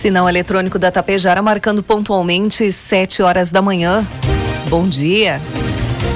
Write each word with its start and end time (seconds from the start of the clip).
Sinal 0.00 0.26
eletrônico 0.26 0.78
da 0.78 0.90
Tapejara 0.90 1.42
marcando 1.42 1.82
pontualmente 1.82 2.72
7 2.72 3.22
horas 3.22 3.50
da 3.50 3.60
manhã. 3.60 4.02
Bom 4.70 4.88
dia. 4.88 5.38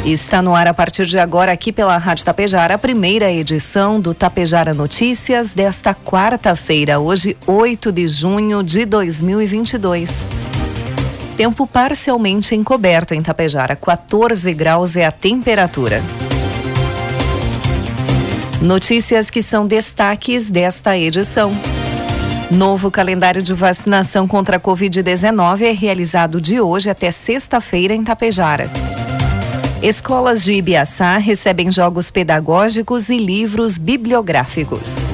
Está 0.06 0.40
no 0.40 0.54
ar 0.54 0.66
a 0.66 0.72
partir 0.72 1.04
de 1.04 1.18
agora 1.18 1.52
aqui 1.52 1.70
pela 1.70 1.98
Rádio 1.98 2.24
Tapejara 2.24 2.76
a 2.76 2.78
primeira 2.78 3.30
edição 3.30 4.00
do 4.00 4.14
Tapejara 4.14 4.72
Notícias 4.72 5.52
desta 5.52 5.94
quarta-feira, 5.94 6.98
hoje 6.98 7.36
8 7.46 7.92
de 7.92 8.08
junho 8.08 8.62
de 8.62 8.86
2022. 8.86 10.24
Tempo 11.36 11.66
parcialmente 11.66 12.54
encoberto 12.54 13.12
em 13.12 13.20
Tapejara, 13.20 13.76
14 13.76 14.54
graus 14.54 14.96
é 14.96 15.04
a 15.04 15.12
temperatura. 15.12 16.02
Notícias 18.62 19.28
que 19.28 19.42
são 19.42 19.66
destaques 19.66 20.48
desta 20.48 20.96
edição. 20.96 21.52
Novo 22.50 22.90
calendário 22.90 23.42
de 23.42 23.54
vacinação 23.54 24.28
contra 24.28 24.58
a 24.58 24.60
Covid-19 24.60 25.62
é 25.62 25.70
realizado 25.70 26.40
de 26.40 26.60
hoje 26.60 26.90
até 26.90 27.10
sexta-feira 27.10 27.94
em 27.94 28.04
Tapejara. 28.04 28.70
Escolas 29.82 30.44
de 30.44 30.52
Ibiaçá 30.52 31.16
recebem 31.16 31.72
jogos 31.72 32.10
pedagógicos 32.10 33.08
e 33.08 33.16
livros 33.16 33.78
bibliográficos. 33.78 35.04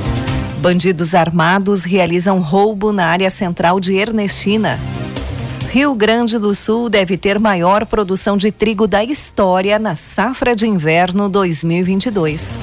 Bandidos 0.60 1.14
armados 1.14 1.84
realizam 1.84 2.40
roubo 2.40 2.92
na 2.92 3.06
área 3.06 3.30
central 3.30 3.80
de 3.80 3.94
Ernestina. 3.94 4.78
Rio 5.70 5.94
Grande 5.94 6.36
do 6.36 6.52
Sul 6.52 6.88
deve 6.88 7.16
ter 7.16 7.38
maior 7.38 7.86
produção 7.86 8.36
de 8.36 8.50
trigo 8.50 8.88
da 8.88 9.04
história 9.04 9.78
na 9.78 9.94
safra 9.94 10.54
de 10.54 10.66
inverno 10.66 11.28
2022. 11.28 12.58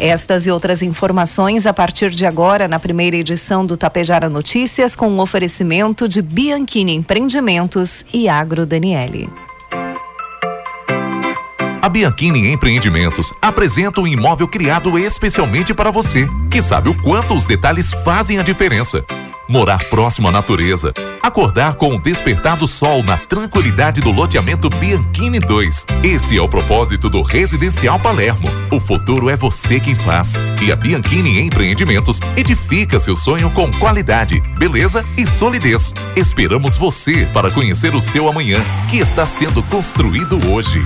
Estas 0.00 0.46
e 0.46 0.50
outras 0.50 0.80
informações 0.80 1.66
a 1.66 1.74
partir 1.74 2.10
de 2.10 2.24
agora 2.24 2.68
na 2.68 2.78
primeira 2.78 3.16
edição 3.16 3.66
do 3.66 3.76
Tapejara 3.76 4.28
Notícias 4.28 4.94
com 4.94 5.08
um 5.08 5.18
oferecimento 5.18 6.08
de 6.08 6.22
Bianchini 6.22 6.94
Empreendimentos 6.94 8.04
e 8.12 8.28
Agro 8.28 8.64
Daniele. 8.64 9.28
A 11.82 11.88
Bianchini 11.88 12.52
Empreendimentos 12.52 13.32
apresenta 13.42 14.00
um 14.00 14.06
imóvel 14.06 14.46
criado 14.46 14.96
especialmente 14.96 15.74
para 15.74 15.90
você, 15.90 16.28
que 16.48 16.62
sabe 16.62 16.90
o 16.90 17.02
quanto 17.02 17.34
os 17.34 17.46
detalhes 17.46 17.92
fazem 18.04 18.38
a 18.38 18.42
diferença 18.42 19.04
morar 19.48 19.82
próximo 19.84 20.28
à 20.28 20.32
natureza, 20.32 20.92
acordar 21.22 21.74
com 21.74 21.96
o 21.96 22.00
despertar 22.00 22.58
do 22.58 22.68
sol 22.68 23.02
na 23.02 23.16
tranquilidade 23.16 24.00
do 24.00 24.12
loteamento 24.12 24.68
Bianchini 24.68 25.40
2. 25.40 25.86
Esse 26.04 26.36
é 26.36 26.42
o 26.42 26.48
propósito 26.48 27.08
do 27.08 27.22
Residencial 27.22 27.98
Palermo. 27.98 28.48
O 28.70 28.78
futuro 28.78 29.30
é 29.30 29.36
você 29.36 29.80
quem 29.80 29.94
faz. 29.94 30.34
E 30.62 30.70
a 30.70 30.76
Bianchini 30.76 31.40
Empreendimentos 31.40 32.20
edifica 32.36 33.00
seu 33.00 33.16
sonho 33.16 33.50
com 33.50 33.72
qualidade, 33.78 34.40
beleza 34.58 35.04
e 35.16 35.26
solidez. 35.26 35.94
Esperamos 36.14 36.76
você 36.76 37.26
para 37.32 37.50
conhecer 37.50 37.94
o 37.94 38.02
seu 38.02 38.28
amanhã, 38.28 38.60
que 38.90 38.98
está 38.98 39.26
sendo 39.26 39.62
construído 39.64 40.38
hoje. 40.50 40.84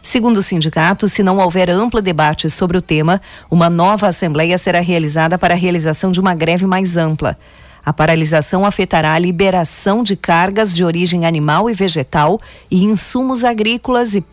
Segundo 0.00 0.38
o 0.38 0.42
sindicato, 0.42 1.08
se 1.08 1.22
não 1.22 1.38
houver 1.38 1.70
amplo 1.70 2.00
debate 2.00 2.48
sobre 2.50 2.76
o 2.76 2.82
tema, 2.82 3.20
uma 3.50 3.70
nova 3.70 4.08
assembleia 4.08 4.56
será 4.58 4.80
realizada 4.80 5.38
para 5.38 5.54
a 5.54 5.56
realização 5.56 6.12
de 6.12 6.20
uma 6.20 6.34
greve 6.34 6.66
mais 6.66 6.96
ampla. 6.96 7.38
A 7.84 7.92
paralisação 7.92 8.64
afetará 8.64 9.12
a 9.12 9.18
liberação 9.18 10.02
de 10.02 10.16
cargas 10.16 10.72
de 10.72 10.84
origem 10.84 11.26
animal 11.26 11.68
e 11.68 11.74
vegetal 11.74 12.40
e 12.70 12.84
insumos 12.84 13.44
agrícolas 13.44 14.14
e 14.14 14.24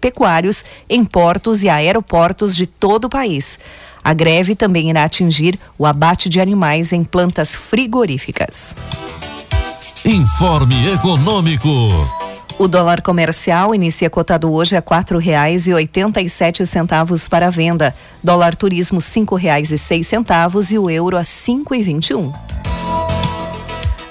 pecuários 0.00 0.64
em 0.88 1.04
portos 1.04 1.62
e 1.64 1.68
aeroportos 1.68 2.54
de 2.54 2.66
todo 2.66 3.06
o 3.06 3.10
país. 3.10 3.58
A 4.02 4.14
greve 4.14 4.54
também 4.54 4.90
irá 4.90 5.04
atingir 5.04 5.58
o 5.78 5.84
abate 5.84 6.28
de 6.28 6.40
animais 6.40 6.92
em 6.92 7.04
plantas 7.04 7.54
frigoríficas. 7.54 8.74
Informe 10.04 10.94
Econômico. 10.94 11.68
O 12.58 12.66
dólar 12.66 13.02
comercial 13.02 13.74
inicia 13.74 14.08
cotado 14.08 14.50
hoje 14.50 14.74
a 14.74 14.80
quatro 14.80 15.18
reais 15.18 15.66
e 15.66 15.74
oitenta 15.74 16.22
e 16.22 16.28
sete 16.28 16.64
centavos 16.64 17.28
para 17.28 17.48
a 17.48 17.50
venda. 17.50 17.94
Dólar 18.24 18.56
turismo 18.56 18.98
cinco 18.98 19.34
reais 19.34 19.70
e 19.70 19.76
seis 19.76 20.06
centavos 20.06 20.72
e 20.72 20.78
o 20.78 20.88
euro 20.88 21.18
a 21.18 21.22
cinco 21.22 21.74
e 21.74 21.82
vinte 21.82 22.10
e 22.10 22.14
um. 22.14 22.32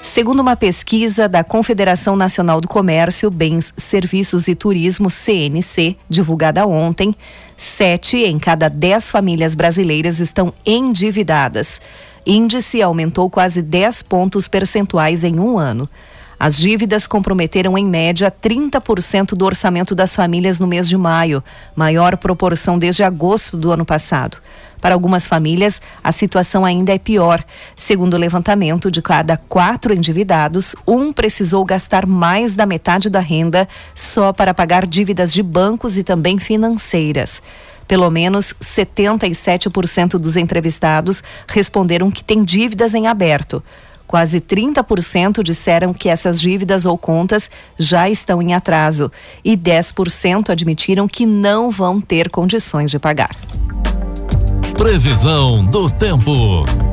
Segundo 0.00 0.38
uma 0.38 0.54
pesquisa 0.54 1.28
da 1.28 1.42
Confederação 1.42 2.14
Nacional 2.14 2.60
do 2.60 2.68
Comércio, 2.68 3.28
Bens, 3.28 3.74
Serviços 3.76 4.46
e 4.46 4.54
Turismo, 4.54 5.10
CNC, 5.10 5.96
divulgada 6.08 6.66
ontem, 6.66 7.12
sete 7.56 8.18
em 8.18 8.38
cada 8.38 8.68
dez 8.68 9.10
famílias 9.10 9.56
brasileiras 9.56 10.20
estão 10.20 10.54
endividadas. 10.64 11.80
Índice 12.26 12.82
aumentou 12.82 13.30
quase 13.30 13.62
10 13.62 14.02
pontos 14.02 14.48
percentuais 14.48 15.24
em 15.24 15.38
um 15.38 15.58
ano. 15.58 15.88
As 16.38 16.56
dívidas 16.56 17.06
comprometeram 17.06 17.76
em 17.76 17.84
média 17.84 18.32
30% 18.32 19.34
do 19.34 19.44
orçamento 19.44 19.94
das 19.94 20.16
famílias 20.16 20.58
no 20.58 20.66
mês 20.66 20.88
de 20.88 20.96
maio, 20.96 21.44
maior 21.76 22.16
proporção 22.16 22.78
desde 22.78 23.02
agosto 23.02 23.58
do 23.58 23.70
ano 23.70 23.84
passado. 23.84 24.38
Para 24.80 24.94
algumas 24.94 25.26
famílias, 25.26 25.82
a 26.02 26.10
situação 26.10 26.64
ainda 26.64 26.94
é 26.94 26.98
pior. 26.98 27.44
Segundo 27.76 28.14
o 28.14 28.18
levantamento, 28.18 28.90
de 28.90 29.02
cada 29.02 29.36
quatro 29.36 29.92
endividados, 29.92 30.74
um 30.86 31.12
precisou 31.12 31.62
gastar 31.62 32.06
mais 32.06 32.54
da 32.54 32.64
metade 32.64 33.10
da 33.10 33.20
renda 33.20 33.68
só 33.94 34.32
para 34.32 34.54
pagar 34.54 34.86
dívidas 34.86 35.34
de 35.34 35.42
bancos 35.42 35.98
e 35.98 36.02
também 36.02 36.38
financeiras. 36.38 37.42
Pelo 37.90 38.08
menos 38.08 38.54
77% 38.62 40.10
dos 40.10 40.36
entrevistados 40.36 41.24
responderam 41.48 42.08
que 42.08 42.22
têm 42.22 42.44
dívidas 42.44 42.94
em 42.94 43.08
aberto. 43.08 43.60
Quase 44.06 44.40
30% 44.40 45.42
disseram 45.42 45.92
que 45.92 46.08
essas 46.08 46.40
dívidas 46.40 46.86
ou 46.86 46.96
contas 46.96 47.50
já 47.76 48.08
estão 48.08 48.40
em 48.40 48.54
atraso 48.54 49.10
e 49.44 49.56
10% 49.56 50.50
admitiram 50.50 51.08
que 51.08 51.26
não 51.26 51.68
vão 51.68 52.00
ter 52.00 52.30
condições 52.30 52.92
de 52.92 52.98
pagar. 53.00 53.34
Previsão 54.76 55.64
do 55.64 55.90
tempo. 55.90 56.89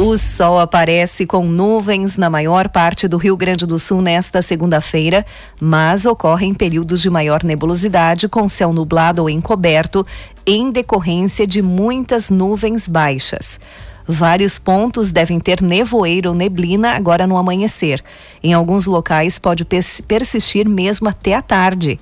O 0.00 0.16
sol 0.16 0.60
aparece 0.60 1.26
com 1.26 1.42
nuvens 1.42 2.16
na 2.16 2.30
maior 2.30 2.68
parte 2.68 3.08
do 3.08 3.16
Rio 3.16 3.36
Grande 3.36 3.66
do 3.66 3.80
Sul 3.80 4.00
nesta 4.00 4.40
segunda-feira, 4.40 5.26
mas 5.60 6.06
ocorre 6.06 6.46
em 6.46 6.54
períodos 6.54 7.02
de 7.02 7.10
maior 7.10 7.42
nebulosidade, 7.42 8.28
com 8.28 8.46
céu 8.46 8.72
nublado 8.72 9.22
ou 9.22 9.28
encoberto, 9.28 10.06
em 10.46 10.70
decorrência 10.70 11.48
de 11.48 11.60
muitas 11.60 12.30
nuvens 12.30 12.86
baixas. 12.86 13.58
Vários 14.06 14.56
pontos 14.56 15.10
devem 15.10 15.40
ter 15.40 15.60
nevoeiro 15.60 16.28
ou 16.28 16.34
neblina 16.34 16.92
agora 16.92 17.26
no 17.26 17.36
amanhecer. 17.36 18.00
Em 18.40 18.52
alguns 18.52 18.86
locais 18.86 19.36
pode 19.36 19.64
persistir 19.64 20.68
mesmo 20.68 21.08
até 21.08 21.34
a 21.34 21.42
tarde. 21.42 21.98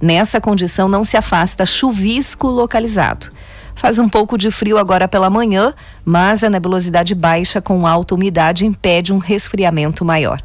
Nessa 0.00 0.40
condição 0.40 0.88
não 0.88 1.04
se 1.04 1.14
afasta 1.14 1.66
chuvisco 1.66 2.46
localizado. 2.46 3.28
Faz 3.74 3.98
um 3.98 4.08
pouco 4.08 4.38
de 4.38 4.50
frio 4.50 4.78
agora 4.78 5.08
pela 5.08 5.28
manhã, 5.28 5.74
mas 6.04 6.44
a 6.44 6.50
nebulosidade 6.50 7.14
baixa 7.14 7.60
com 7.60 7.86
alta 7.86 8.14
umidade 8.14 8.64
impede 8.64 9.12
um 9.12 9.18
resfriamento 9.18 10.04
maior. 10.04 10.40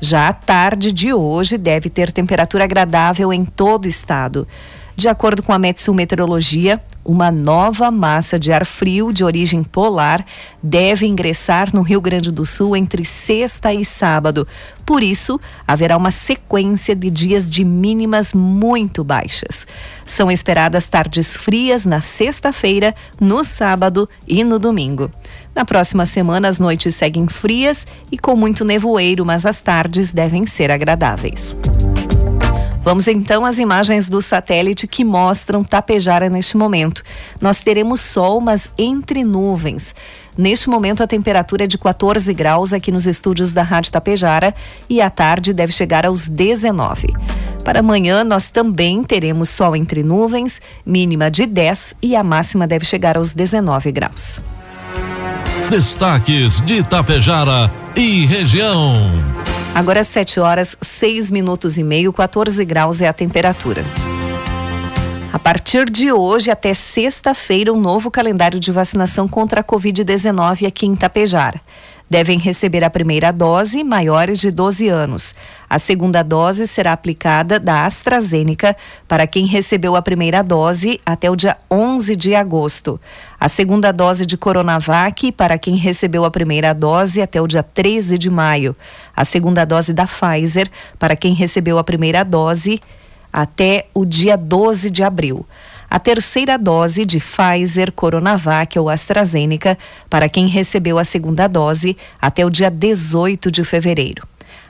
Já 0.00 0.28
a 0.28 0.32
tarde 0.32 0.90
de 0.90 1.12
hoje 1.12 1.58
deve 1.58 1.90
ter 1.90 2.10
temperatura 2.10 2.64
agradável 2.64 3.32
em 3.32 3.44
todo 3.44 3.84
o 3.84 3.88
estado. 3.88 4.48
De 4.96 5.08
acordo 5.08 5.42
com 5.42 5.52
a 5.52 5.58
Metsu 5.58 5.94
Meteorologia, 5.94 6.80
uma 7.04 7.30
nova 7.30 7.90
massa 7.90 8.38
de 8.38 8.52
ar 8.52 8.66
frio 8.66 9.12
de 9.12 9.24
origem 9.24 9.62
polar 9.62 10.24
deve 10.62 11.06
ingressar 11.06 11.74
no 11.74 11.82
Rio 11.82 12.00
Grande 12.00 12.30
do 12.30 12.44
Sul 12.44 12.76
entre 12.76 13.04
sexta 13.04 13.72
e 13.72 13.84
sábado. 13.84 14.46
Por 14.90 15.04
isso, 15.04 15.40
haverá 15.68 15.96
uma 15.96 16.10
sequência 16.10 16.96
de 16.96 17.08
dias 17.12 17.48
de 17.48 17.64
mínimas 17.64 18.32
muito 18.32 19.04
baixas. 19.04 19.64
São 20.04 20.28
esperadas 20.28 20.88
tardes 20.88 21.36
frias 21.36 21.86
na 21.86 22.00
sexta-feira, 22.00 22.92
no 23.20 23.44
sábado 23.44 24.08
e 24.26 24.42
no 24.42 24.58
domingo. 24.58 25.08
Na 25.54 25.64
próxima 25.64 26.04
semana, 26.06 26.48
as 26.48 26.58
noites 26.58 26.96
seguem 26.96 27.28
frias 27.28 27.86
e 28.10 28.18
com 28.18 28.34
muito 28.34 28.64
nevoeiro, 28.64 29.24
mas 29.24 29.46
as 29.46 29.60
tardes 29.60 30.10
devem 30.10 30.44
ser 30.44 30.72
agradáveis. 30.72 31.56
Vamos 32.82 33.06
então 33.06 33.44
às 33.44 33.58
imagens 33.58 34.08
do 34.08 34.22
satélite 34.22 34.86
que 34.86 35.04
mostram 35.04 35.62
Tapejara 35.62 36.30
neste 36.30 36.56
momento. 36.56 37.02
Nós 37.40 37.58
teremos 37.58 38.00
sol, 38.00 38.40
mas 38.40 38.70
entre 38.78 39.22
nuvens. 39.22 39.94
Neste 40.36 40.70
momento, 40.70 41.02
a 41.02 41.06
temperatura 41.06 41.64
é 41.64 41.66
de 41.66 41.76
14 41.76 42.32
graus 42.32 42.72
aqui 42.72 42.90
nos 42.90 43.06
estúdios 43.06 43.52
da 43.52 43.62
Rádio 43.62 43.92
Tapejara 43.92 44.54
e 44.88 45.00
à 45.00 45.10
tarde 45.10 45.52
deve 45.52 45.72
chegar 45.72 46.06
aos 46.06 46.26
19. 46.26 47.08
Para 47.64 47.80
amanhã, 47.80 48.24
nós 48.24 48.48
também 48.48 49.04
teremos 49.04 49.50
sol 49.50 49.76
entre 49.76 50.02
nuvens, 50.02 50.60
mínima 50.84 51.30
de 51.30 51.44
10 51.44 51.96
e 52.02 52.16
a 52.16 52.24
máxima 52.24 52.66
deve 52.66 52.86
chegar 52.86 53.18
aos 53.18 53.34
19 53.34 53.92
graus. 53.92 54.40
Destaques 55.68 56.62
de 56.62 56.82
Tapejara 56.82 57.70
e 57.94 58.24
região. 58.24 58.94
Agora 59.74 60.02
7 60.02 60.40
horas, 60.40 60.76
6 60.80 61.30
minutos 61.30 61.78
e 61.78 61.82
meio, 61.84 62.12
14 62.12 62.64
graus 62.64 63.00
é 63.00 63.08
a 63.08 63.12
temperatura. 63.12 63.84
A 65.32 65.38
partir 65.38 65.88
de 65.88 66.12
hoje 66.12 66.50
até 66.50 66.74
sexta-feira, 66.74 67.72
um 67.72 67.80
novo 67.80 68.10
calendário 68.10 68.58
de 68.58 68.72
vacinação 68.72 69.28
contra 69.28 69.60
a 69.60 69.64
Covid-19 69.64 70.66
aqui 70.66 70.86
em 70.86 70.96
Tapejara. 70.96 71.60
Devem 72.10 72.36
receber 72.36 72.82
a 72.82 72.90
primeira 72.90 73.32
dose 73.32 73.84
maiores 73.84 74.40
de 74.40 74.50
12 74.50 74.88
anos. 74.88 75.32
A 75.68 75.78
segunda 75.78 76.24
dose 76.24 76.66
será 76.66 76.92
aplicada 76.92 77.60
da 77.60 77.86
AstraZeneca 77.86 78.76
para 79.06 79.28
quem 79.28 79.46
recebeu 79.46 79.94
a 79.94 80.02
primeira 80.02 80.42
dose 80.42 81.00
até 81.06 81.30
o 81.30 81.36
dia 81.36 81.56
11 81.70 82.16
de 82.16 82.34
agosto. 82.34 83.00
A 83.40 83.48
segunda 83.48 83.90
dose 83.90 84.26
de 84.26 84.36
Coronavac 84.36 85.32
para 85.32 85.58
quem 85.58 85.74
recebeu 85.74 86.26
a 86.26 86.30
primeira 86.30 86.74
dose 86.74 87.22
até 87.22 87.40
o 87.40 87.46
dia 87.46 87.62
13 87.62 88.18
de 88.18 88.28
maio. 88.28 88.76
A 89.16 89.24
segunda 89.24 89.64
dose 89.64 89.94
da 89.94 90.06
Pfizer 90.06 90.70
para 90.98 91.16
quem 91.16 91.32
recebeu 91.32 91.78
a 91.78 91.82
primeira 91.82 92.22
dose 92.22 92.78
até 93.32 93.86
o 93.94 94.04
dia 94.04 94.36
12 94.36 94.90
de 94.90 95.02
abril 95.02 95.46
a 95.90 95.98
terceira 95.98 96.56
dose 96.56 97.04
de 97.04 97.18
Pfizer, 97.18 97.90
Coronavac 97.90 98.78
ou 98.78 98.88
AstraZeneca 98.88 99.76
para 100.08 100.28
quem 100.28 100.46
recebeu 100.46 100.98
a 100.98 101.04
segunda 101.04 101.48
dose 101.48 101.96
até 102.22 102.46
o 102.46 102.50
dia 102.50 102.70
18 102.70 103.50
de 103.50 103.64
fevereiro 103.64 104.22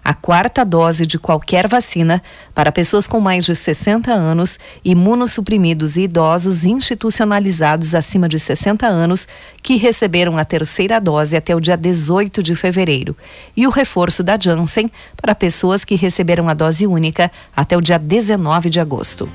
a 0.04 0.14
quarta 0.14 0.64
dose 0.64 1.06
de 1.06 1.18
qualquer 1.18 1.68
vacina 1.68 2.22
para 2.54 2.72
pessoas 2.72 3.06
com 3.06 3.20
mais 3.20 3.44
de 3.44 3.54
60 3.54 4.10
anos, 4.12 4.58
imunossuprimidos 4.84 5.96
e 5.96 6.02
idosos 6.02 6.64
institucionalizados 6.64 7.94
acima 7.94 8.28
de 8.28 8.38
60 8.38 8.86
anos 8.86 9.28
que 9.62 9.76
receberam 9.76 10.38
a 10.38 10.44
terceira 10.44 11.00
dose 11.00 11.36
até 11.36 11.54
o 11.54 11.60
dia 11.60 11.76
18 11.76 12.42
de 12.42 12.54
fevereiro, 12.54 13.16
e 13.56 13.66
o 13.66 13.70
reforço 13.70 14.22
da 14.22 14.38
Janssen 14.38 14.90
para 15.16 15.34
pessoas 15.34 15.84
que 15.84 15.94
receberam 15.94 16.48
a 16.48 16.54
dose 16.54 16.86
única 16.86 17.30
até 17.54 17.76
o 17.76 17.80
dia 17.80 17.98
19 17.98 18.70
de 18.70 18.80
agosto. 18.80 19.28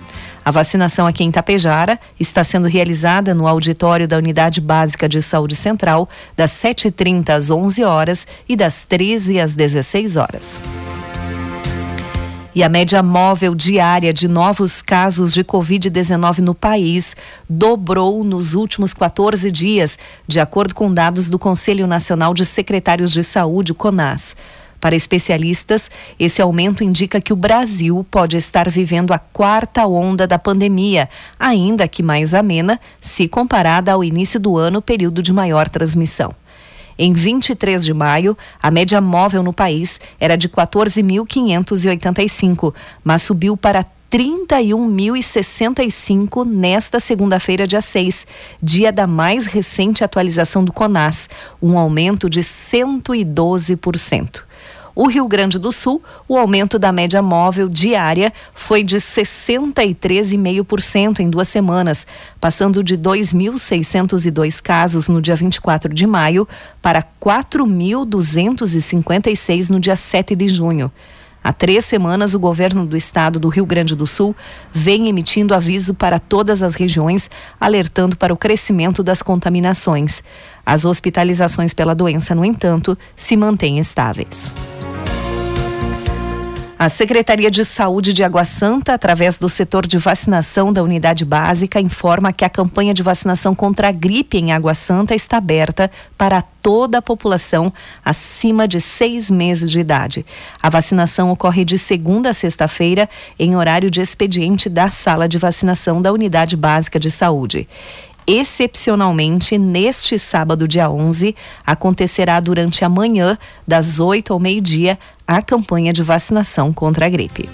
A 0.46 0.52
vacinação 0.52 1.08
aqui 1.08 1.24
em 1.24 1.32
Tapejara 1.32 2.00
está 2.20 2.44
sendo 2.44 2.68
realizada 2.68 3.34
no 3.34 3.48
auditório 3.48 4.08
da 4.08 4.16
Unidade 4.16 4.62
Básica 4.62 5.10
de 5.10 5.20
Saúde 5.20 5.56
Central, 5.56 6.08
das 6.38 6.52
7h30 6.52 7.30
às 7.30 7.50
11 7.50 7.84
horas 7.84 8.28
e 8.48 8.56
das 8.56 8.86
13 8.86 9.40
às 9.40 9.56
16 9.56 10.18
horas. 10.18 10.62
E 12.54 12.64
a 12.64 12.70
média 12.70 13.02
móvel 13.02 13.56
diária 13.56 14.14
de 14.14 14.28
novos 14.28 14.84
casos 14.84 15.34
de 15.34 15.44
Covid-19 15.44 16.38
no 16.38 16.54
país 16.54 17.16
dobrou 17.50 18.24
nos 18.24 18.54
últimos 18.54 18.94
14 18.94 19.50
dias, 19.50 19.98
de 20.28 20.40
acordo 20.40 20.76
com 20.76 20.94
dados 20.94 21.28
do 21.28 21.40
Conselho 21.40 21.88
Nacional 21.88 22.36
de 22.36 22.46
Secretários 22.46 23.12
de 23.12 23.24
Saúde, 23.24 23.74
CONAS. 23.74 24.36
Para 24.86 24.96
especialistas, 24.96 25.90
esse 26.20 26.44
aumento 26.44 26.84
indica 26.84 27.20
que 27.20 27.34
o 27.34 27.36
Brasil 27.36 28.06
pode 28.12 28.38
estar 28.38 28.70
vivendo 28.70 29.14
a 29.14 29.18
quarta 29.18 29.88
onda 29.88 30.28
da 30.28 30.38
pandemia, 30.38 31.10
ainda 31.40 31.88
que 31.88 32.04
mais 32.04 32.36
amena, 32.36 32.80
se 33.02 33.28
comparada 33.28 33.92
ao 33.92 34.04
início 34.04 34.40
do 34.40 34.56
ano, 34.56 34.84
período 34.84 35.24
de 35.24 35.34
maior 35.34 35.68
transmissão. 35.70 36.36
Em 37.00 37.14
23 37.14 37.84
de 37.84 37.96
maio, 37.96 38.38
a 38.62 38.70
média 38.70 39.02
móvel 39.02 39.42
no 39.42 39.52
país 39.52 40.00
era 40.20 40.38
de 40.38 40.48
14.585, 40.48 42.72
mas 43.04 43.24
subiu 43.24 43.58
para 43.58 43.84
31.065 44.12 46.46
nesta 46.46 47.00
segunda-feira, 47.00 47.66
dia 47.66 47.82
6, 47.82 48.28
dia 48.62 48.92
da 48.92 49.08
mais 49.08 49.48
recente 49.48 50.04
atualização 50.04 50.64
do 50.64 50.72
CONAS, 50.72 51.28
um 51.60 51.80
aumento 51.80 52.30
de 52.30 52.42
112%. 52.42 54.45
O 54.96 55.08
Rio 55.10 55.28
Grande 55.28 55.60
do 55.60 55.74
Sul, 55.74 56.02
o 56.26 56.38
aumento 56.38 56.80
da 56.80 56.90
média 56.90 57.22
móvel 57.22 57.68
diária 57.68 58.32
foi 58.54 58.82
de 58.82 58.96
63,5% 58.96 61.20
em 61.20 61.30
duas 61.30 61.50
semanas, 61.50 62.08
passando 62.40 62.82
de 62.82 62.98
2.602 62.98 64.62
casos 64.62 65.10
no 65.10 65.22
dia 65.22 65.36
24 65.36 65.94
de 65.94 66.08
maio 66.08 66.48
para 66.82 67.04
4.256 67.22 69.70
no 69.70 69.82
dia 69.82 69.98
7 69.98 70.34
de 70.34 70.48
junho. 70.48 70.90
Há 71.44 71.52
três 71.54 71.84
semanas, 71.86 72.34
o 72.34 72.40
governo 72.40 72.88
do 72.88 72.98
estado 72.98 73.38
do 73.38 73.50
Rio 73.50 73.66
Grande 73.66 73.96
do 73.96 74.08
Sul 74.08 74.34
vem 74.72 75.10
emitindo 75.10 75.54
aviso 75.54 75.94
para 75.94 76.18
todas 76.18 76.64
as 76.64 76.74
regiões, 76.74 77.30
alertando 77.60 78.16
para 78.16 78.34
o 78.34 78.38
crescimento 78.38 79.04
das 79.04 79.22
contaminações. 79.22 80.24
As 80.66 80.86
hospitalizações 80.86 81.72
pela 81.72 81.94
doença, 81.94 82.34
no 82.34 82.44
entanto, 82.44 82.98
se 83.16 83.38
mantêm 83.38 83.78
estáveis. 83.78 84.52
A 86.78 86.90
Secretaria 86.90 87.50
de 87.50 87.64
Saúde 87.64 88.12
de 88.12 88.22
Água 88.22 88.44
Santa, 88.44 88.94
através 88.94 89.40
do 89.40 89.48
setor 89.48 89.88
de 89.88 89.98
vacinação 89.98 90.74
da 90.74 90.84
unidade 90.84 91.24
básica, 91.24 91.80
informa 91.80 92.34
que 92.34 92.44
a 92.44 92.50
campanha 92.50 92.94
de 92.94 93.02
vacinação 93.02 93.56
contra 93.56 93.88
a 93.88 93.92
gripe 93.94 94.38
em 94.38 94.52
Água 94.52 94.74
Santa 94.74 95.16
está 95.16 95.38
aberta 95.38 95.90
para 96.18 96.42
toda 96.42 96.98
a 96.98 97.02
população 97.02 97.72
acima 98.04 98.68
de 98.68 98.82
seis 98.82 99.32
meses 99.32 99.72
de 99.72 99.80
idade. 99.80 100.26
A 100.62 100.70
vacinação 100.70 101.32
ocorre 101.32 101.64
de 101.64 101.78
segunda 101.78 102.32
a 102.32 102.34
sexta-feira, 102.34 103.10
em 103.40 103.56
horário 103.56 103.90
de 103.90 104.02
expediente 104.02 104.68
da 104.68 104.90
sala 104.90 105.30
de 105.30 105.38
vacinação 105.38 106.02
da 106.02 106.12
unidade 106.12 106.58
básica 106.58 107.00
de 107.00 107.10
saúde. 107.10 107.70
Excepcionalmente, 108.28 109.56
neste 109.56 110.18
sábado, 110.18 110.68
dia 110.68 110.90
11, 110.90 111.36
acontecerá 111.64 112.40
durante 112.40 112.84
a 112.84 112.90
manhã, 112.90 113.38
das 113.68 114.00
8 114.00 114.34
ao 114.34 114.40
meio-dia, 114.40 114.98
a 115.28 115.42
campanha 115.42 115.92
de 115.92 116.04
vacinação 116.04 116.72
contra 116.74 117.06
a 117.06 117.10
gripe. 117.10 117.50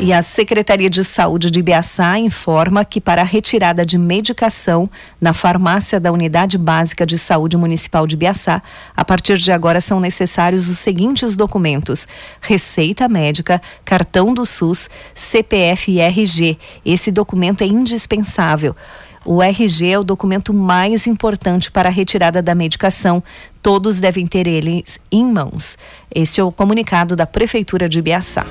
E 0.00 0.12
a 0.12 0.20
Secretaria 0.20 0.90
de 0.90 1.04
Saúde 1.04 1.50
de 1.50 1.60
Ibiaçá 1.60 2.18
informa 2.18 2.84
que 2.84 3.00
para 3.00 3.22
a 3.22 3.24
retirada 3.24 3.86
de 3.86 3.96
medicação 3.96 4.90
na 5.20 5.32
farmácia 5.32 6.00
da 6.00 6.12
Unidade 6.12 6.58
Básica 6.58 7.06
de 7.06 7.16
Saúde 7.16 7.56
Municipal 7.56 8.06
de 8.06 8.14
Ibiaçá, 8.14 8.60
a 8.94 9.04
partir 9.04 9.38
de 9.38 9.52
agora 9.52 9.80
são 9.80 10.00
necessários 10.00 10.68
os 10.68 10.78
seguintes 10.78 11.36
documentos: 11.36 12.08
receita 12.40 13.08
médica, 13.08 13.62
cartão 13.84 14.34
do 14.34 14.44
SUS, 14.44 14.90
CPF 15.14 15.92
e 15.92 16.00
RG. 16.00 16.58
Esse 16.84 17.10
documento 17.10 17.62
é 17.62 17.66
indispensável. 17.66 18.76
O 19.24 19.42
RG 19.42 19.90
é 19.90 19.98
o 19.98 20.04
documento 20.04 20.52
mais 20.52 21.06
importante 21.06 21.70
para 21.70 21.88
a 21.88 21.92
retirada 21.92 22.42
da 22.42 22.54
medicação. 22.54 23.22
Todos 23.62 23.98
devem 23.98 24.26
ter 24.26 24.46
eles 24.46 25.00
em 25.10 25.24
mãos. 25.24 25.78
Este 26.14 26.40
é 26.40 26.44
o 26.44 26.52
comunicado 26.52 27.16
da 27.16 27.26
Prefeitura 27.26 27.88
de 27.88 28.00
Ibiaçá. 28.00 28.44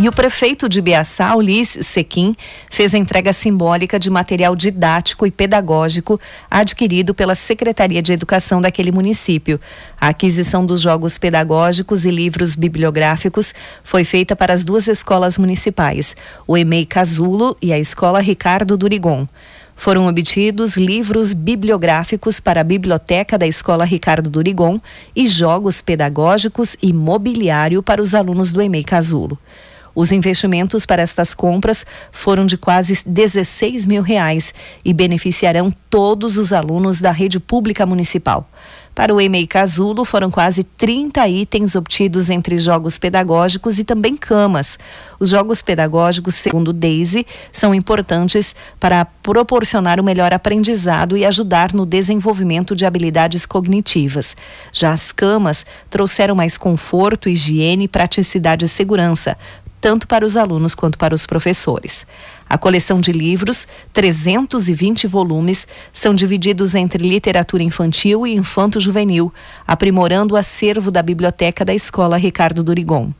E 0.00 0.08
o 0.08 0.12
prefeito 0.12 0.68
de 0.68 0.80
Biaçá, 0.80 1.34
Ulis 1.34 1.76
Sequim, 1.80 2.36
fez 2.70 2.94
a 2.94 2.98
entrega 2.98 3.32
simbólica 3.32 3.98
de 3.98 4.08
material 4.08 4.54
didático 4.54 5.26
e 5.26 5.30
pedagógico 5.30 6.20
adquirido 6.48 7.12
pela 7.12 7.34
Secretaria 7.34 8.00
de 8.00 8.12
Educação 8.12 8.60
daquele 8.60 8.92
município. 8.92 9.58
A 10.00 10.10
aquisição 10.10 10.64
dos 10.64 10.80
jogos 10.80 11.18
pedagógicos 11.18 12.04
e 12.04 12.12
livros 12.12 12.54
bibliográficos 12.54 13.52
foi 13.82 14.04
feita 14.04 14.36
para 14.36 14.52
as 14.52 14.62
duas 14.62 14.86
escolas 14.86 15.36
municipais, 15.36 16.14
o 16.46 16.56
EMEI 16.56 16.86
Casulo 16.86 17.56
e 17.60 17.72
a 17.72 17.78
Escola 17.78 18.20
Ricardo 18.20 18.76
Durigon. 18.76 19.26
Foram 19.74 20.06
obtidos 20.06 20.76
livros 20.76 21.32
bibliográficos 21.32 22.38
para 22.38 22.60
a 22.60 22.64
biblioteca 22.64 23.36
da 23.36 23.48
Escola 23.48 23.84
Ricardo 23.84 24.30
Durigon 24.30 24.80
e 25.14 25.26
jogos 25.26 25.82
pedagógicos 25.82 26.76
e 26.80 26.92
mobiliário 26.92 27.82
para 27.82 28.00
os 28.00 28.14
alunos 28.14 28.52
do 28.52 28.62
EMEI 28.62 28.84
Casulo. 28.84 29.36
Os 30.00 30.12
investimentos 30.12 30.86
para 30.86 31.02
estas 31.02 31.34
compras 31.34 31.84
foram 32.12 32.46
de 32.46 32.56
quase 32.56 33.02
16 33.04 33.84
mil 33.84 34.00
reais 34.00 34.54
e 34.84 34.94
beneficiarão 34.94 35.72
todos 35.90 36.38
os 36.38 36.52
alunos 36.52 37.00
da 37.00 37.10
rede 37.10 37.40
pública 37.40 37.84
municipal. 37.84 38.48
Para 38.94 39.12
o 39.12 39.20
EMEI 39.20 39.48
Casulo, 39.48 40.04
foram 40.04 40.30
quase 40.30 40.62
30 40.62 41.26
itens 41.28 41.74
obtidos 41.74 42.30
entre 42.30 42.60
jogos 42.60 42.96
pedagógicos 42.96 43.80
e 43.80 43.84
também 43.84 44.16
camas. 44.16 44.78
Os 45.18 45.30
jogos 45.30 45.62
pedagógicos, 45.62 46.36
segundo 46.36 46.72
Daisy, 46.72 47.26
são 47.52 47.74
importantes 47.74 48.54
para 48.78 49.04
proporcionar 49.04 49.98
o 49.98 50.04
melhor 50.04 50.32
aprendizado 50.32 51.16
e 51.16 51.24
ajudar 51.24 51.72
no 51.72 51.84
desenvolvimento 51.84 52.76
de 52.76 52.86
habilidades 52.86 53.44
cognitivas. 53.44 54.36
Já 54.72 54.92
as 54.92 55.10
camas 55.10 55.66
trouxeram 55.90 56.36
mais 56.36 56.56
conforto, 56.56 57.28
higiene, 57.28 57.88
praticidade 57.88 58.64
e 58.64 58.68
segurança, 58.68 59.36
tanto 59.80 60.06
para 60.06 60.24
os 60.24 60.36
alunos 60.36 60.74
quanto 60.74 60.98
para 60.98 61.14
os 61.14 61.26
professores. 61.26 62.06
A 62.48 62.56
coleção 62.56 63.00
de 63.00 63.12
livros, 63.12 63.68
320 63.92 65.06
volumes, 65.06 65.68
são 65.92 66.14
divididos 66.14 66.74
entre 66.74 67.06
literatura 67.06 67.62
infantil 67.62 68.26
e 68.26 68.34
infanto-juvenil, 68.34 69.32
aprimorando 69.66 70.34
o 70.34 70.36
acervo 70.36 70.90
da 70.90 71.02
biblioteca 71.02 71.64
da 71.64 71.74
Escola 71.74 72.16
Ricardo 72.16 72.62
Durigon. 72.62 73.12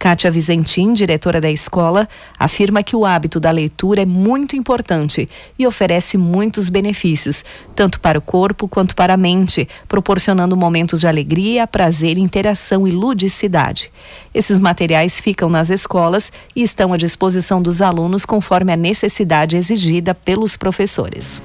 Kátia 0.00 0.30
Vizentim, 0.30 0.94
diretora 0.94 1.42
da 1.42 1.50
escola, 1.50 2.08
afirma 2.38 2.82
que 2.82 2.96
o 2.96 3.04
hábito 3.04 3.38
da 3.38 3.50
leitura 3.50 4.00
é 4.00 4.06
muito 4.06 4.56
importante 4.56 5.28
e 5.58 5.66
oferece 5.66 6.16
muitos 6.16 6.70
benefícios, 6.70 7.44
tanto 7.76 8.00
para 8.00 8.18
o 8.18 8.22
corpo 8.22 8.66
quanto 8.66 8.96
para 8.96 9.12
a 9.12 9.16
mente, 9.18 9.68
proporcionando 9.86 10.56
momentos 10.56 11.00
de 11.00 11.06
alegria, 11.06 11.66
prazer, 11.66 12.16
interação 12.16 12.88
e 12.88 12.90
ludicidade. 12.90 13.92
Esses 14.32 14.58
materiais 14.58 15.20
ficam 15.20 15.50
nas 15.50 15.68
escolas 15.68 16.32
e 16.56 16.62
estão 16.62 16.94
à 16.94 16.96
disposição 16.96 17.60
dos 17.60 17.82
alunos 17.82 18.24
conforme 18.24 18.72
a 18.72 18.76
necessidade 18.76 19.54
exigida 19.54 20.14
pelos 20.14 20.56
professores. 20.56 21.42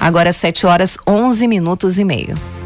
Agora 0.00 0.32
7 0.32 0.66
horas 0.66 0.98
11 1.06 1.46
minutos 1.46 2.00
e 2.00 2.04
meio. 2.04 2.59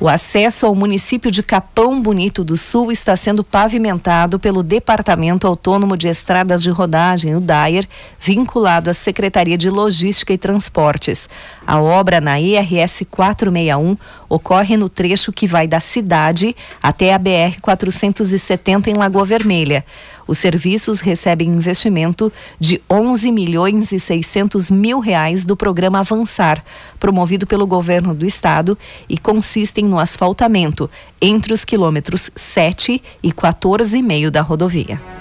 O 0.00 0.08
acesso 0.08 0.64
ao 0.64 0.74
município 0.74 1.30
de 1.30 1.42
Capão 1.42 2.00
Bonito 2.00 2.42
do 2.42 2.56
Sul 2.56 2.90
está 2.90 3.14
sendo 3.14 3.44
pavimentado 3.44 4.40
pelo 4.40 4.62
Departamento 4.62 5.46
Autônomo 5.46 5.94
de 5.94 6.08
Estradas 6.08 6.62
de 6.62 6.70
Rodagem, 6.70 7.36
o 7.36 7.40
DAIR, 7.40 7.86
vinculado 8.18 8.88
à 8.88 8.94
Secretaria 8.94 9.58
de 9.58 9.68
Logística 9.68 10.32
e 10.32 10.38
Transportes. 10.38 11.28
A 11.66 11.78
obra 11.78 12.18
na 12.18 12.40
IRS 12.40 13.04
461 13.04 13.98
ocorre 14.30 14.76
no 14.76 14.88
trecho 14.88 15.32
que 15.32 15.46
vai 15.46 15.66
da 15.66 15.80
cidade 15.80 16.54
até 16.80 17.12
a 17.12 17.18
BR 17.18 17.60
470 17.60 18.88
em 18.88 18.94
Lagoa 18.94 19.24
Vermelha. 19.24 19.84
Os 20.26 20.38
serviços 20.38 21.00
recebem 21.00 21.48
investimento 21.48 22.32
de 22.58 22.80
11 22.88 23.32
milhões 23.32 23.90
e 23.90 23.98
600 23.98 24.70
mil 24.70 25.00
reais 25.00 25.44
do 25.44 25.56
programa 25.56 25.98
Avançar, 25.98 26.64
promovido 27.00 27.48
pelo 27.48 27.66
governo 27.66 28.14
do 28.14 28.24
estado 28.24 28.78
e 29.08 29.18
consistem 29.18 29.84
no 29.84 29.98
asfaltamento 29.98 30.88
entre 31.20 31.52
os 31.52 31.64
quilômetros 31.64 32.30
7 32.36 33.02
e 33.20 33.32
14,5 33.32 34.30
da 34.30 34.40
rodovia. 34.40 35.19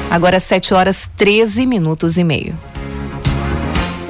Agora 0.09 0.39
7 0.39 0.73
horas 0.73 1.11
13 1.17 1.67
minutos 1.67 2.17
e 2.17 2.23
meio. 2.23 2.57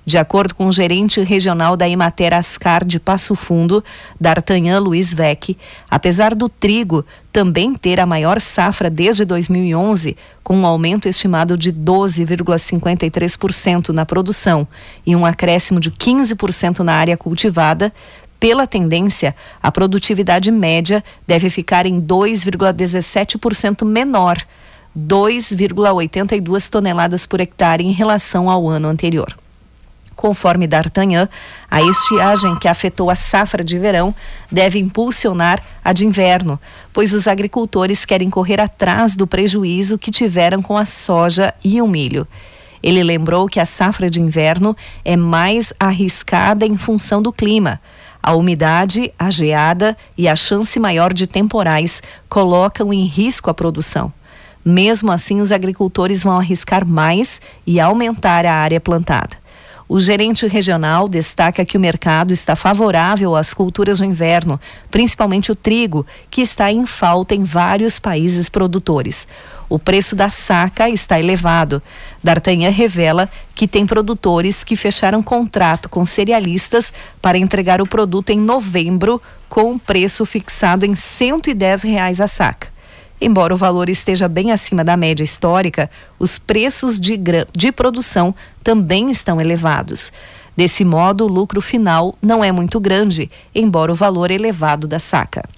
De 0.04 0.18
acordo 0.18 0.56
com 0.56 0.66
o 0.66 0.72
gerente 0.72 1.22
regional 1.22 1.76
da 1.76 1.88
Imater 1.88 2.34
Ascar 2.34 2.84
de 2.84 2.98
Passo 2.98 3.36
Fundo, 3.36 3.84
D'Artagnan 4.20 4.80
Luiz 4.80 5.14
Vec, 5.14 5.56
apesar 5.88 6.34
do 6.34 6.48
trigo 6.48 7.04
também 7.32 7.72
ter 7.72 8.00
a 8.00 8.06
maior 8.06 8.40
safra 8.40 8.90
desde 8.90 9.24
2011, 9.24 10.16
com 10.42 10.56
um 10.56 10.66
aumento 10.66 11.08
estimado 11.08 11.56
de 11.56 11.72
12,53% 11.72 13.90
na 13.90 14.04
produção 14.04 14.66
e 15.06 15.14
um 15.14 15.24
acréscimo 15.24 15.78
de 15.78 15.92
15% 15.92 16.80
na 16.80 16.94
área 16.94 17.16
cultivada, 17.16 17.92
pela 18.40 18.66
tendência, 18.66 19.36
a 19.62 19.70
produtividade 19.70 20.50
média 20.50 21.04
deve 21.24 21.48
ficar 21.48 21.86
em 21.86 22.02
2,17% 22.02 23.86
menor, 23.86 24.36
2,82 24.98 26.68
toneladas 26.68 27.24
por 27.24 27.38
hectare 27.38 27.84
em 27.84 27.92
relação 27.92 28.50
ao 28.50 28.68
ano 28.68 28.88
anterior. 28.88 29.32
Conforme 30.14 30.66
D'Artagnan, 30.66 31.28
a 31.70 31.82
estiagem 31.82 32.54
que 32.56 32.68
afetou 32.68 33.10
a 33.10 33.16
safra 33.16 33.64
de 33.64 33.78
verão 33.78 34.14
deve 34.50 34.78
impulsionar 34.78 35.62
a 35.84 35.92
de 35.92 36.06
inverno, 36.06 36.60
pois 36.92 37.12
os 37.12 37.26
agricultores 37.26 38.04
querem 38.04 38.30
correr 38.30 38.60
atrás 38.60 39.16
do 39.16 39.26
prejuízo 39.26 39.98
que 39.98 40.10
tiveram 40.10 40.62
com 40.62 40.76
a 40.76 40.84
soja 40.84 41.54
e 41.64 41.80
o 41.80 41.88
milho. 41.88 42.26
Ele 42.82 43.02
lembrou 43.02 43.46
que 43.48 43.60
a 43.60 43.64
safra 43.64 44.10
de 44.10 44.20
inverno 44.20 44.76
é 45.04 45.16
mais 45.16 45.72
arriscada 45.78 46.66
em 46.66 46.76
função 46.76 47.22
do 47.22 47.32
clima. 47.32 47.80
A 48.22 48.34
umidade, 48.34 49.12
a 49.18 49.30
geada 49.30 49.96
e 50.16 50.28
a 50.28 50.36
chance 50.36 50.78
maior 50.78 51.12
de 51.12 51.26
temporais 51.26 52.02
colocam 52.28 52.92
em 52.92 53.06
risco 53.06 53.50
a 53.50 53.54
produção. 53.54 54.12
Mesmo 54.64 55.10
assim, 55.10 55.40
os 55.40 55.50
agricultores 55.50 56.22
vão 56.22 56.38
arriscar 56.38 56.86
mais 56.86 57.40
e 57.66 57.80
aumentar 57.80 58.46
a 58.46 58.54
área 58.54 58.80
plantada. 58.80 59.41
O 59.88 60.00
gerente 60.00 60.46
regional 60.46 61.08
destaca 61.08 61.64
que 61.64 61.76
o 61.76 61.80
mercado 61.80 62.32
está 62.32 62.56
favorável 62.56 63.36
às 63.36 63.52
culturas 63.52 63.98
do 63.98 64.04
inverno, 64.04 64.60
principalmente 64.90 65.52
o 65.52 65.56
trigo, 65.56 66.06
que 66.30 66.40
está 66.40 66.70
em 66.72 66.86
falta 66.86 67.34
em 67.34 67.44
vários 67.44 67.98
países 67.98 68.48
produtores. 68.48 69.26
O 69.68 69.78
preço 69.78 70.14
da 70.14 70.28
saca 70.28 70.88
está 70.88 71.18
elevado. 71.18 71.82
D'Artagnan 72.22 72.70
revela 72.70 73.28
que 73.54 73.66
tem 73.66 73.86
produtores 73.86 74.62
que 74.62 74.76
fecharam 74.76 75.22
contrato 75.22 75.88
com 75.88 76.04
cerealistas 76.04 76.92
para 77.20 77.38
entregar 77.38 77.80
o 77.80 77.86
produto 77.86 78.30
em 78.30 78.38
novembro 78.38 79.20
com 79.48 79.72
um 79.72 79.78
preço 79.78 80.24
fixado 80.26 80.84
em 80.84 80.94
110 80.94 81.82
reais 81.82 82.20
a 82.20 82.26
saca. 82.26 82.71
Embora 83.24 83.54
o 83.54 83.56
valor 83.56 83.88
esteja 83.88 84.26
bem 84.26 84.50
acima 84.50 84.82
da 84.82 84.96
média 84.96 85.22
histórica, 85.22 85.88
os 86.18 86.40
preços 86.40 86.98
de, 86.98 87.16
de 87.54 87.70
produção 87.70 88.34
também 88.64 89.12
estão 89.12 89.40
elevados. 89.40 90.12
Desse 90.56 90.84
modo, 90.84 91.24
o 91.24 91.28
lucro 91.28 91.60
final 91.60 92.16
não 92.20 92.42
é 92.42 92.50
muito 92.50 92.80
grande, 92.80 93.30
embora 93.54 93.92
o 93.92 93.94
valor 93.94 94.32
elevado 94.32 94.88
da 94.88 94.98
saca. 94.98 95.48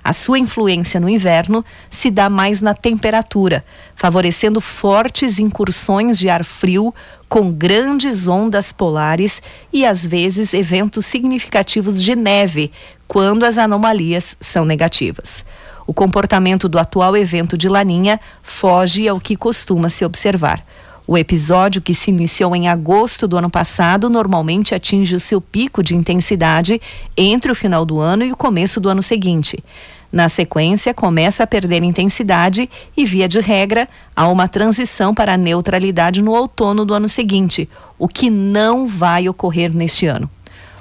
A 0.05 0.12
sua 0.12 0.38
influência 0.38 1.01
no 1.01 1.09
inverno 1.09 1.64
se 1.88 2.11
dá 2.11 2.29
mais 2.29 2.61
na 2.61 2.75
temperatura, 2.75 3.64
favorecendo 3.97 4.61
fortes 4.61 5.38
incursões 5.38 6.19
de 6.19 6.29
ar 6.29 6.45
frio 6.45 6.95
com 7.27 7.51
grandes 7.51 8.29
ondas 8.29 8.71
polares 8.71 9.43
e 9.73 9.87
às 9.87 10.07
vezes 10.07 10.53
eventos 10.53 11.07
significativos 11.07 12.03
de 12.03 12.14
neve, 12.14 12.71
quando 13.09 13.45
as 13.45 13.57
anomalias 13.57 14.37
são 14.38 14.67
negativas. 14.67 15.43
O 15.87 15.95
comportamento 15.95 16.69
do 16.69 16.79
atual 16.79 17.17
evento 17.17 17.57
de 17.57 17.69
Laninha 17.69 18.21
foge 18.43 19.09
ao 19.09 19.19
que 19.19 19.37
costuma 19.37 19.88
se 19.88 20.05
observar. 20.05 20.62
O 21.07 21.19
episódio, 21.19 21.83
que 21.83 21.93
se 21.93 22.11
iniciou 22.11 22.57
em 22.57 22.67
agosto 22.67 23.29
do 23.29 23.37
ano 23.37 23.51
passado, 23.51 24.09
normalmente 24.09 24.75
atinge 24.75 25.14
o 25.14 25.21
seu 25.21 25.38
pico 25.38 25.83
de 25.83 25.95
intensidade 25.95 26.81
entre 27.14 27.53
o 27.53 27.55
final 27.55 27.85
do 27.85 28.01
ano 28.01 28.25
e 28.25 28.33
o 28.33 28.37
começo 28.37 28.81
do 28.81 28.88
ano 28.88 29.03
seguinte. 29.03 29.62
Na 30.11 30.31
sequência, 30.31 30.95
começa 30.95 31.43
a 31.43 31.47
perder 31.47 31.83
intensidade 31.83 32.71
e, 32.97 33.05
via 33.05 33.29
de 33.29 33.38
regra, 33.40 33.87
há 34.17 34.29
uma 34.29 34.49
transição 34.49 35.12
para 35.12 35.35
a 35.35 35.37
neutralidade 35.37 36.23
no 36.23 36.33
outono 36.33 36.87
do 36.87 36.95
ano 36.95 37.09
seguinte, 37.09 37.69
o 37.99 38.09
que 38.09 38.31
não 38.31 38.87
vai 38.87 39.29
ocorrer 39.29 39.75
neste 39.75 40.07
ano. 40.07 40.31